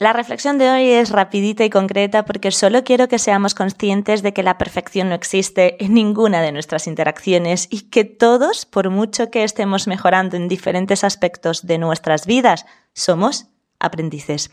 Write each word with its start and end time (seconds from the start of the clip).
La 0.00 0.12
reflexión 0.12 0.58
de 0.58 0.70
hoy 0.70 0.90
es 0.90 1.10
rapidita 1.10 1.64
y 1.64 1.70
concreta 1.70 2.24
porque 2.24 2.52
solo 2.52 2.84
quiero 2.84 3.08
que 3.08 3.18
seamos 3.18 3.56
conscientes 3.56 4.22
de 4.22 4.32
que 4.32 4.44
la 4.44 4.56
perfección 4.56 5.08
no 5.08 5.16
existe 5.16 5.82
en 5.84 5.92
ninguna 5.92 6.40
de 6.40 6.52
nuestras 6.52 6.86
interacciones 6.86 7.66
y 7.68 7.90
que 7.90 8.04
todos, 8.04 8.64
por 8.64 8.90
mucho 8.90 9.32
que 9.32 9.42
estemos 9.42 9.88
mejorando 9.88 10.36
en 10.36 10.46
diferentes 10.46 11.02
aspectos 11.02 11.66
de 11.66 11.78
nuestras 11.78 12.26
vidas, 12.26 12.64
somos 12.94 13.48
aprendices. 13.80 14.50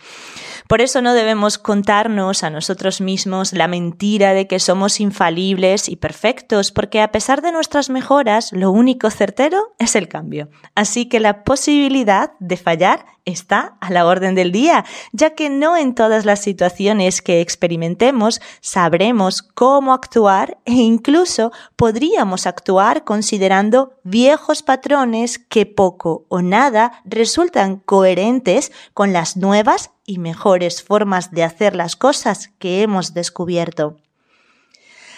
Por 0.68 0.82
eso 0.82 1.02
no 1.02 1.14
debemos 1.14 1.58
contarnos 1.58 2.44
a 2.44 2.50
nosotros 2.50 3.02
mismos 3.02 3.54
la 3.54 3.68
mentira 3.68 4.34
de 4.34 4.48
que 4.48 4.60
somos 4.60 5.00
infalibles 5.00 5.90
y 5.90 5.96
perfectos, 5.96 6.72
porque 6.72 7.02
a 7.02 7.12
pesar 7.12 7.42
de 7.42 7.52
nuestras 7.52 7.90
mejoras, 7.90 8.52
lo 8.52 8.72
único 8.72 9.10
certero 9.10 9.74
es 9.80 9.96
el 9.96 10.08
cambio. 10.08 10.50
Así 10.76 11.08
que 11.08 11.20
la 11.20 11.44
posibilidad 11.44 12.32
de 12.40 12.58
fallar 12.58 13.06
está 13.26 13.78
a 13.82 13.90
la 13.90 14.06
orden 14.06 14.36
del 14.36 14.52
día, 14.52 14.86
ya 15.12 15.32
que 15.32 15.50
no 15.50 15.76
en 15.76 15.96
todas 15.96 16.26
las 16.26 16.42
situaciones 16.42 17.22
que 17.22 17.42
experimentemos 17.42 18.40
sabremos 18.62 19.42
cómo 19.42 19.94
actuar 19.94 20.60
e 20.66 20.74
incluso 20.74 21.52
podríamos 21.76 22.46
actuar 22.46 23.04
considerando 23.04 23.94
viejos 24.04 24.62
patrones 24.62 25.40
que 25.40 25.66
poco 25.66 26.26
o 26.30 26.42
nada 26.42 27.02
resultan 27.04 27.78
coherentes 27.78 28.72
con 28.94 29.12
las 29.16 29.38
nuevas 29.38 29.92
y 30.06 30.18
mejores 30.18 30.84
formas 30.84 31.32
de 31.32 31.46
hacer 31.46 31.74
las 31.74 31.96
cosas 31.96 32.50
que 32.60 32.82
hemos 32.82 33.14
descubierto. 33.14 33.96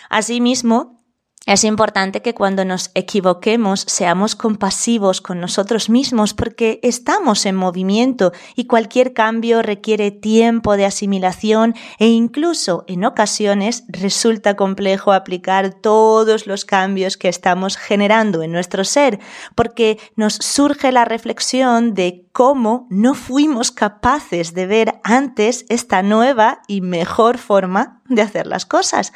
Asimismo, 0.08 0.98
es 1.48 1.64
importante 1.64 2.22
que 2.22 2.36
cuando 2.36 2.64
nos 2.64 2.92
equivoquemos 2.94 3.80
seamos 3.88 4.36
compasivos 4.36 5.22
con 5.22 5.40
nosotros 5.40 5.90
mismos 5.90 6.34
porque 6.34 6.80
estamos 6.84 7.46
en 7.48 7.56
movimiento 7.56 8.34
y 8.54 8.66
cualquier 8.66 9.14
cambio 9.14 9.62
requiere 9.62 10.12
tiempo 10.12 10.76
de 10.76 10.86
asimilación 10.86 11.74
e 11.98 12.08
incluso 12.08 12.84
en 12.88 13.04
ocasiones 13.06 13.86
resulta 13.88 14.56
complejo 14.58 15.14
aplicar 15.14 15.74
todos 15.74 16.46
los 16.46 16.66
cambios 16.66 17.16
que 17.16 17.30
estamos 17.30 17.78
generando 17.78 18.44
en 18.44 18.52
nuestro 18.52 18.84
ser 18.84 19.20
porque 19.56 19.98
nos 20.18 20.34
surge 20.34 20.92
la 20.92 21.06
reflexión 21.06 21.94
de 21.94 22.27
cómo 22.38 22.86
no 22.92 23.16
fuimos 23.16 23.72
capaces 23.72 24.54
de 24.54 24.68
ver 24.68 25.00
antes 25.04 25.66
esta 25.70 26.04
nueva 26.04 26.62
y 26.68 26.82
mejor 26.82 27.40
forma 27.40 28.04
de 28.10 28.22
hacer 28.22 28.46
las 28.46 28.68
cosas. 28.68 29.12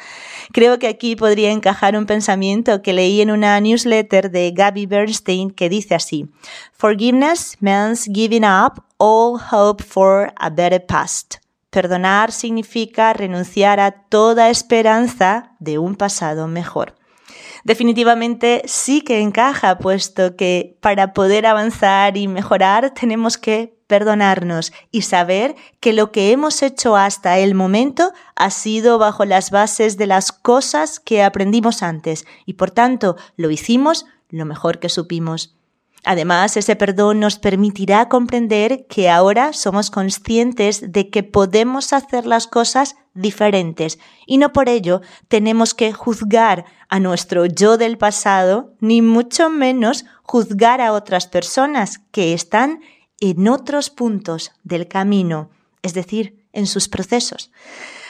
Creo 0.52 0.80
que 0.80 0.88
aquí 0.88 1.14
podría 1.14 1.52
encajar 1.52 1.96
un 1.96 2.06
pensamiento 2.06 2.82
que 2.82 2.92
leí 2.92 3.20
en 3.20 3.30
una 3.30 3.60
newsletter 3.60 4.32
de 4.32 4.50
Gabby 4.50 4.86
Bernstein 4.86 5.52
que 5.52 5.68
dice 5.68 5.94
así, 5.94 6.32
Forgiveness 6.72 7.58
means 7.60 8.06
giving 8.12 8.42
up 8.42 8.82
all 8.96 9.38
hope 9.52 9.84
for 9.84 10.32
a 10.34 10.50
better 10.50 10.84
past. 10.84 11.36
Perdonar 11.70 12.32
significa 12.32 13.12
renunciar 13.12 13.78
a 13.78 13.92
toda 13.92 14.50
esperanza 14.50 15.52
de 15.60 15.78
un 15.78 15.94
pasado 15.94 16.48
mejor 16.48 16.96
definitivamente 17.64 18.62
sí 18.66 19.02
que 19.02 19.20
encaja, 19.20 19.78
puesto 19.78 20.36
que 20.36 20.76
para 20.80 21.12
poder 21.12 21.46
avanzar 21.46 22.16
y 22.16 22.28
mejorar 22.28 22.92
tenemos 22.94 23.38
que 23.38 23.76
perdonarnos 23.86 24.72
y 24.90 25.02
saber 25.02 25.54
que 25.80 25.92
lo 25.92 26.12
que 26.12 26.32
hemos 26.32 26.62
hecho 26.62 26.96
hasta 26.96 27.38
el 27.38 27.54
momento 27.54 28.12
ha 28.36 28.50
sido 28.50 28.98
bajo 28.98 29.24
las 29.26 29.50
bases 29.50 29.98
de 29.98 30.06
las 30.06 30.32
cosas 30.32 30.98
que 30.98 31.22
aprendimos 31.22 31.82
antes 31.82 32.24
y 32.46 32.54
por 32.54 32.70
tanto 32.70 33.16
lo 33.36 33.50
hicimos 33.50 34.06
lo 34.30 34.46
mejor 34.46 34.78
que 34.78 34.88
supimos. 34.88 35.56
Además, 36.04 36.56
ese 36.56 36.74
perdón 36.74 37.20
nos 37.20 37.38
permitirá 37.38 38.08
comprender 38.08 38.86
que 38.88 39.08
ahora 39.08 39.52
somos 39.52 39.90
conscientes 39.90 40.90
de 40.90 41.10
que 41.10 41.22
podemos 41.22 41.92
hacer 41.92 42.26
las 42.26 42.46
cosas 42.46 42.96
diferentes 43.14 43.98
y 44.26 44.38
no 44.38 44.52
por 44.52 44.68
ello 44.68 45.00
tenemos 45.28 45.74
que 45.74 45.92
juzgar 45.92 46.64
a 46.88 47.00
nuestro 47.00 47.46
yo 47.46 47.76
del 47.76 47.98
pasado, 47.98 48.74
ni 48.80 49.02
mucho 49.02 49.50
menos 49.50 50.04
juzgar 50.22 50.80
a 50.80 50.92
otras 50.92 51.26
personas 51.26 51.98
que 52.10 52.32
están 52.32 52.80
en 53.20 53.48
otros 53.48 53.90
puntos 53.90 54.52
del 54.64 54.88
camino, 54.88 55.50
es 55.82 55.94
decir, 55.94 56.44
en 56.52 56.66
sus 56.66 56.88
procesos. 56.88 57.50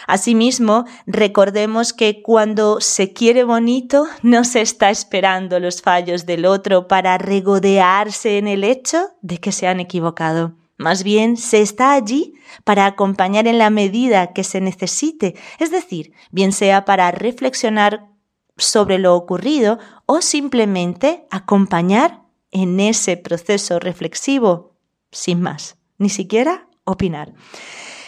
Asimismo, 0.07 0.85
recordemos 1.07 1.93
que 1.93 2.23
cuando 2.23 2.81
se 2.81 3.13
quiere 3.13 3.45
bonito 3.45 4.07
no 4.23 4.45
se 4.45 4.61
está 4.61 4.91
esperando 4.91 5.61
los 5.61 5.81
fallos 5.81 6.27
del 6.27 6.45
otro 6.45 6.89
para 6.89 7.19
regodearse 7.19 8.39
en 8.39 8.49
el 8.49 8.65
hecho 8.65 9.11
de 9.21 9.39
que 9.39 9.53
se 9.53 9.69
han 9.69 9.81
equivocado. 9.81 10.55
Más 10.83 11.05
bien, 11.05 11.37
se 11.37 11.63
está 11.63 11.93
allí 11.93 12.35
para 12.65 12.87
acompañar 12.87 13.47
en 13.47 13.59
la 13.59 13.71
medida 13.71 14.33
que 14.33 14.43
se 14.43 14.61
necesite, 14.61 15.37
es 15.59 15.71
decir, 15.71 16.13
bien 16.31 16.53
sea 16.53 16.85
para 16.85 17.11
reflexionar 17.13 18.09
sobre 18.57 18.99
lo 18.99 19.15
ocurrido 19.15 19.79
o 20.07 20.21
simplemente 20.21 21.25
acompañar 21.31 22.23
en 22.51 22.81
ese 22.81 23.17
proceso 23.17 23.79
reflexivo, 23.79 24.75
sin 25.11 25.41
más, 25.41 25.77
ni 25.99 26.09
siquiera 26.09 26.67
opinar. 26.85 27.33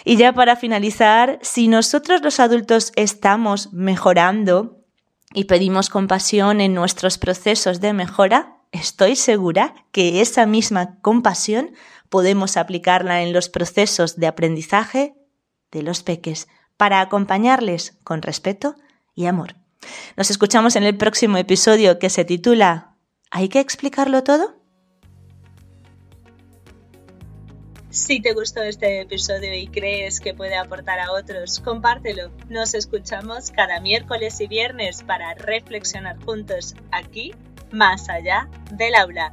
Y 0.05 0.17
ya 0.17 0.33
para 0.33 0.57
finalizar, 0.57 1.39
si 1.43 1.69
nosotros 1.69 2.23
los 2.23 2.41
adultos 2.41 2.93
estamos 2.97 3.73
mejorando 3.73 4.81
y 5.33 5.45
pedimos 5.45 5.89
compasión 5.89 6.61
en 6.61 6.75
nuestros 6.75 7.19
procesos 7.19 7.81
de 7.81 7.93
mejora, 7.93 8.59
estoy 8.71 9.17
segura 9.17 9.75
que 9.93 10.21
esa 10.21 10.45
misma 10.45 10.99
compasión 11.01 11.71
podemos 12.15 12.57
aplicarla 12.57 13.23
en 13.23 13.33
los 13.33 13.49
procesos 13.49 14.15
de 14.21 14.29
aprendizaje 14.29 15.17
de 15.73 15.83
los 15.83 16.05
peques 16.05 16.47
para 16.77 17.01
acompañarles 17.01 17.99
con 18.05 18.23
respeto 18.23 18.77
y 19.17 19.27
amor. 19.27 19.57
Nos 20.17 20.31
escuchamos 20.31 20.77
en 20.77 20.85
el 20.85 20.97
próximo 20.97 21.39
episodio 21.39 21.99
que 21.99 22.11
se 22.11 22.25
titula 22.25 22.99
¿Hay 23.33 23.49
que 23.49 23.59
explicarlo 23.59 24.23
todo? 24.23 24.63
Si 27.91 28.23
te 28.23 28.33
gustó 28.33 28.63
este 28.63 29.01
episodio 29.01 29.53
y 29.53 29.67
crees 29.67 30.21
que 30.21 30.35
puede 30.35 30.55
aportar 30.55 31.01
a 31.01 31.11
otros, 31.11 31.59
compártelo. 31.59 32.31
Nos 32.49 32.75
escuchamos 32.75 33.51
cada 33.51 33.81
miércoles 33.81 34.41
y 34.41 34.47
viernes 34.47 35.03
para 35.03 35.35
reflexionar 35.35 36.25
juntos 36.25 36.77
aquí, 36.93 37.35
más 37.73 38.09
allá 38.09 38.49
del 38.71 38.95
aula. 38.95 39.33